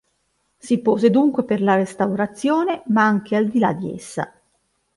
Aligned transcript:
Si 0.57 0.79
pose 0.81 1.11
dunque 1.11 1.43
per 1.43 1.61
la 1.61 1.75
restaurazione, 1.75 2.81
ma 2.87 3.05
anche 3.05 3.35
al 3.35 3.47
di 3.47 3.59
là 3.59 3.71
di 3.71 3.93
essa. 3.93 4.33